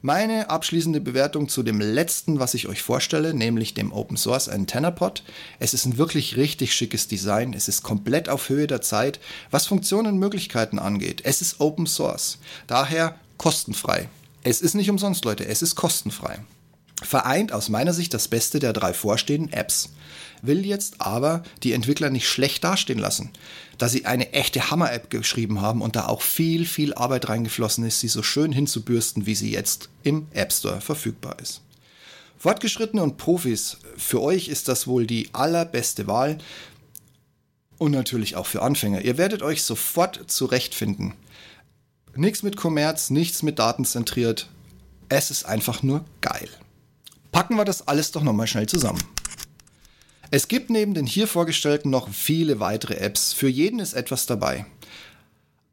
Meine 0.03 0.49
abschließende 0.49 0.99
Bewertung 0.99 1.51
zu 1.51 1.63
dem 1.63 1.79
letzten, 1.79 2.39
was 2.39 2.55
ich 2.55 2.69
euch 2.69 2.81
vorstelle, 2.81 3.35
nämlich 3.35 3.75
dem 3.75 3.93
Open 3.93 4.17
Source 4.17 4.49
AntennaPod. 4.49 5.23
Es 5.59 5.75
ist 5.75 5.85
ein 5.85 5.99
wirklich 5.99 6.39
richtig 6.39 6.73
schickes 6.73 7.07
Design. 7.07 7.53
Es 7.53 7.69
ist 7.69 7.83
komplett 7.83 8.31
auf 8.31 8.49
Höhe 8.49 8.67
der 8.67 8.81
Zeit, 8.81 9.21
was 9.51 9.67
Funktionen 9.67 10.15
und 10.15 10.19
Möglichkeiten 10.19 10.79
angeht. 10.79 11.21
Es 11.25 11.43
ist 11.43 11.61
Open 11.61 11.87
Source. 11.87 12.39
Daher 12.67 13.17
kostenfrei. 13.37 14.09
Es 14.43 14.63
ist 14.63 14.75
nicht 14.75 14.89
umsonst, 14.89 15.27
Leute. 15.27 15.45
Es 15.45 15.61
ist 15.61 15.75
kostenfrei. 15.75 16.39
Vereint 17.03 17.53
aus 17.53 17.69
meiner 17.69 17.93
Sicht 17.93 18.13
das 18.13 18.29
Beste 18.29 18.59
der 18.59 18.73
drei 18.73 18.93
vorstehenden 18.93 19.53
Apps 19.53 19.91
will 20.43 20.65
jetzt 20.65 21.01
aber 21.01 21.43
die 21.63 21.73
Entwickler 21.73 22.11
nicht 22.11 22.29
schlecht 22.29 22.65
dastehen 22.65 22.99
lassen, 22.99 23.31
da 23.79 23.89
sie 23.89 24.07
eine 24.07 24.33
echte 24.33 24.71
Hammer-App 24.71 25.11
geschrieben 25.11 25.61
haben 25.61 25.83
und 25.83 25.97
da 25.97 26.07
auch 26.07 26.23
viel, 26.23 26.67
viel 26.67 26.95
Arbeit 26.95 27.29
reingeflossen 27.29 27.85
ist, 27.85 28.01
sie 28.01 28.09
so 28.09 28.23
schön 28.23 28.53
hinzubürsten, 28.53 29.27
wie 29.27 29.35
sie 29.35 29.51
jetzt 29.51 29.89
im 30.03 30.27
App 30.33 30.53
Store 30.53 30.81
verfügbar 30.81 31.37
ist. 31.41 31.63
Fortgeschrittene 32.39 33.03
und 33.03 33.19
Profis, 33.19 33.79
für 33.97 34.23
euch 34.23 34.49
ist 34.49 34.69
das 34.69 34.87
wohl 34.87 35.07
die 35.07 35.29
allerbeste 35.35 36.07
Wahl 36.07 36.39
und 37.77 37.93
natürlich 37.93 38.37
auch 38.37 38.47
für 38.47 38.63
Anfänger. 38.63 39.03
Ihr 39.03 39.19
werdet 39.19 39.43
euch 39.43 39.63
sofort 39.63 40.31
zurechtfinden. 40.31 41.15
Nichts 42.17 42.43
mit 42.43 42.57
Kommerz, 42.57 43.11
nichts 43.11 43.43
mit 43.43 43.59
Daten 43.59 43.85
zentriert. 43.85 44.49
Es 45.11 45.31
ist 45.31 45.45
einfach 45.45 45.83
nur 45.83 46.05
geil. 46.23 46.49
Packen 47.41 47.57
wir 47.57 47.65
das 47.65 47.89
alles 47.89 48.11
doch 48.11 48.23
nochmal 48.23 48.47
schnell 48.47 48.67
zusammen. 48.67 49.03
Es 50.31 50.47
gibt 50.47 50.69
neben 50.69 50.93
den 50.93 51.07
hier 51.07 51.27
vorgestellten 51.27 51.89
noch 51.89 52.11
viele 52.11 52.61
weitere 52.61 52.97
Apps. 52.97 53.33
Für 53.33 53.49
jeden 53.49 53.81
ist 53.81 53.95
etwas 53.95 54.27
dabei. 54.27 54.67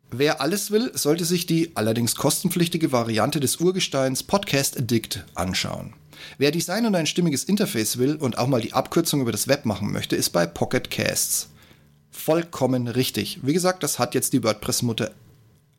Wer 0.09 0.39
alles 0.39 0.71
will, 0.71 0.91
sollte 0.93 1.25
sich 1.25 1.45
die 1.45 1.75
allerdings 1.75 2.15
kostenpflichtige 2.15 2.93
Variante 2.93 3.41
des 3.41 3.57
Urgesteins 3.57 4.23
Podcast 4.23 4.77
Addict 4.77 5.25
anschauen. 5.35 5.93
Wer 6.37 6.51
Design 6.51 6.85
und 6.85 6.95
ein 6.95 7.05
stimmiges 7.05 7.43
Interface 7.43 7.97
will 7.97 8.15
und 8.15 8.37
auch 8.37 8.47
mal 8.47 8.61
die 8.61 8.71
Abkürzung 8.71 9.19
über 9.19 9.33
das 9.33 9.49
Web 9.49 9.65
machen 9.65 9.91
möchte, 9.91 10.15
ist 10.15 10.29
bei 10.29 10.45
Pocket 10.45 10.89
Casts. 10.89 11.49
Vollkommen 12.11 12.87
richtig. 12.87 13.39
Wie 13.43 13.51
gesagt, 13.51 13.83
das 13.83 13.99
hat 13.99 14.15
jetzt 14.15 14.31
die 14.31 14.41
WordPress-Mutter 14.41 15.11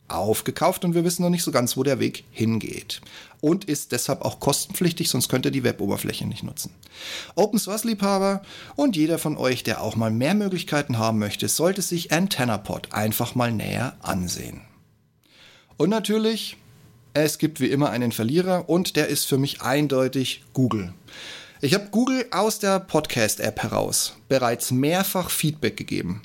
aufgekauft 0.08 0.84
und 0.84 0.94
wir 0.94 1.04
wissen 1.04 1.22
noch 1.22 1.30
nicht 1.30 1.42
so 1.42 1.50
ganz, 1.50 1.76
wo 1.76 1.82
der 1.82 2.00
Weg 2.00 2.24
hingeht. 2.30 3.00
Und 3.40 3.64
ist 3.64 3.92
deshalb 3.92 4.22
auch 4.22 4.40
kostenpflichtig, 4.40 5.08
sonst 5.08 5.28
könnt 5.28 5.44
ihr 5.44 5.52
die 5.52 5.62
Web-Oberfläche 5.62 6.26
nicht 6.26 6.42
nutzen. 6.42 6.74
Open 7.36 7.58
Source 7.58 7.84
Liebhaber 7.84 8.42
und 8.74 8.96
jeder 8.96 9.18
von 9.18 9.36
euch, 9.36 9.62
der 9.62 9.80
auch 9.82 9.96
mal 9.96 10.10
mehr 10.10 10.34
Möglichkeiten 10.34 10.98
haben 10.98 11.18
möchte, 11.18 11.48
sollte 11.48 11.82
sich 11.82 12.10
AntennaPod 12.10 12.92
einfach 12.92 13.34
mal 13.34 13.52
näher 13.52 13.96
ansehen. 14.02 14.62
Und 15.76 15.90
natürlich, 15.90 16.56
es 17.14 17.38
gibt 17.38 17.60
wie 17.60 17.70
immer 17.70 17.90
einen 17.90 18.10
Verlierer 18.10 18.68
und 18.68 18.96
der 18.96 19.08
ist 19.08 19.26
für 19.26 19.38
mich 19.38 19.62
eindeutig 19.62 20.42
Google. 20.52 20.92
Ich 21.60 21.74
habe 21.74 21.88
Google 21.90 22.26
aus 22.30 22.58
der 22.58 22.80
Podcast-App 22.80 23.62
heraus 23.62 24.16
bereits 24.28 24.70
mehrfach 24.70 25.30
Feedback 25.30 25.76
gegeben 25.76 26.22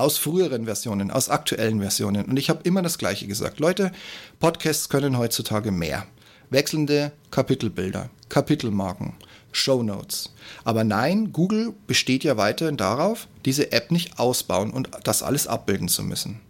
aus 0.00 0.18
früheren 0.18 0.64
Versionen, 0.64 1.10
aus 1.10 1.28
aktuellen 1.28 1.80
Versionen. 1.80 2.24
Und 2.24 2.38
ich 2.38 2.50
habe 2.50 2.60
immer 2.64 2.82
das 2.82 2.98
Gleiche 2.98 3.26
gesagt. 3.26 3.60
Leute, 3.60 3.92
Podcasts 4.38 4.88
können 4.88 5.18
heutzutage 5.18 5.70
mehr. 5.70 6.06
Wechselnde 6.48 7.12
Kapitelbilder, 7.30 8.10
Kapitelmarken, 8.28 9.14
Shownotes. 9.52 10.32
Aber 10.64 10.82
nein, 10.84 11.32
Google 11.32 11.74
besteht 11.86 12.24
ja 12.24 12.36
weiterhin 12.36 12.76
darauf, 12.76 13.28
diese 13.44 13.72
App 13.72 13.90
nicht 13.90 14.18
ausbauen 14.18 14.70
und 14.70 14.90
das 15.04 15.22
alles 15.22 15.46
abbilden 15.46 15.88
zu 15.88 16.02
müssen. 16.02 16.40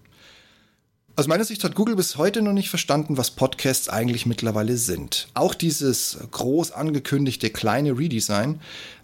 Aus 1.20 1.26
meiner 1.26 1.44
Sicht 1.44 1.62
hat 1.64 1.74
Google 1.74 1.96
bis 1.96 2.16
heute 2.16 2.40
noch 2.40 2.54
nicht 2.54 2.70
verstanden, 2.70 3.18
was 3.18 3.30
Podcasts 3.30 3.90
eigentlich 3.90 4.24
mittlerweile 4.24 4.78
sind. 4.78 5.28
Auch 5.34 5.52
dieses 5.52 6.16
groß 6.30 6.72
angekündigte 6.72 7.50
kleine 7.50 7.98
Redesign 7.98 8.58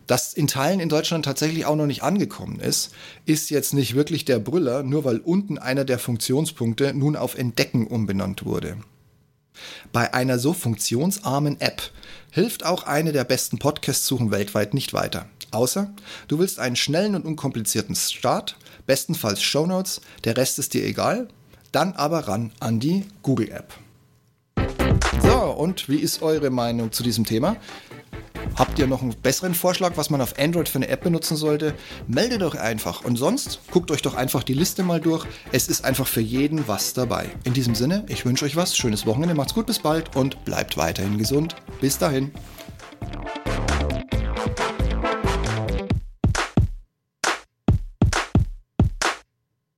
Dass 0.07 0.33
in 0.33 0.47
Teilen 0.47 0.81
in 0.81 0.89
Deutschland 0.89 1.27
tatsächlich 1.27 1.67
auch 1.67 1.77
noch 1.77 1.85
nicht 1.85 2.03
angekommen 2.03 2.59
ist, 2.59 2.95
ist 3.27 3.51
jetzt 3.51 3.75
nicht 3.75 3.95
wirklich 3.95 4.25
der 4.25 4.39
Brüller, 4.39 4.83
nur 4.83 5.05
weil 5.05 5.19
unten 5.19 5.59
einer 5.59 5.85
der 5.85 5.99
Funktionspunkte 5.99 6.95
nun 6.95 7.17
auf 7.17 7.37
Entdecken 7.37 7.87
umbenannt 7.87 8.47
wurde. 8.47 8.79
Bei 9.93 10.15
einer 10.15 10.39
so 10.39 10.55
funktionsarmen 10.55 11.61
App 11.61 11.83
hilft 12.31 12.65
auch 12.65 12.85
eine 12.85 13.13
der 13.13 13.25
besten 13.25 13.59
Podcast-Suchen 13.59 14.31
weltweit 14.31 14.73
nicht 14.73 14.95
weiter. 14.95 15.29
Außer 15.51 15.95
du 16.29 16.39
willst 16.39 16.61
einen 16.61 16.77
schnellen 16.77 17.15
und 17.15 17.27
unkomplizierten 17.27 17.95
Start, 17.95 18.57
bestenfalls 18.87 19.43
Shownotes, 19.43 20.01
der 20.25 20.39
Rest 20.39 20.59
ist 20.59 20.73
dir 20.73 20.87
egal, 20.87 21.29
dann 21.77 21.93
aber 21.93 22.27
ran 22.27 22.53
an 22.59 22.81
die 22.81 23.05
Google 23.23 23.51
App. 23.51 23.75
So, 25.23 25.37
und 25.37 25.91
wie 25.91 25.99
ist 25.99 26.23
eure 26.23 26.49
Meinung 26.49 26.91
zu 26.91 27.03
diesem 27.03 27.27
Thema? 27.27 27.57
Habt 28.55 28.79
ihr 28.79 28.87
noch 28.87 29.03
einen 29.03 29.15
besseren 29.15 29.53
Vorschlag, 29.53 29.93
was 29.97 30.09
man 30.09 30.23
auf 30.23 30.39
Android 30.39 30.71
für 30.71 30.79
eine 30.79 30.89
App 30.89 31.03
benutzen 31.03 31.37
sollte? 31.37 31.75
Meldet 32.09 32.43
euch 32.43 32.59
einfach. 32.59 33.05
Und 33.05 33.17
sonst 33.17 33.61
guckt 33.71 33.91
euch 33.91 34.01
doch 34.01 34.15
einfach 34.15 34.43
die 34.43 34.55
Liste 34.55 34.85
mal 34.85 35.03
durch. 35.03 35.27
Es 35.53 35.69
ist 35.69 35.85
einfach 35.85 36.07
für 36.07 36.23
jeden 36.23 36.67
was 36.67 36.95
dabei. 36.95 37.27
In 37.45 37.53
diesem 37.53 37.75
Sinne, 37.75 38.07
ich 38.09 38.25
wünsche 38.25 38.47
euch 38.47 38.57
was. 38.57 38.75
Schönes 38.75 39.05
Wochenende, 39.05 39.35
macht's 39.35 39.53
gut, 39.53 39.67
bis 39.67 39.81
bald 39.81 40.17
und 40.17 40.47
bleibt 40.47 40.79
weiterhin 40.79 41.19
gesund. 41.19 41.57
Bis 41.83 41.99
dahin. 41.99 42.31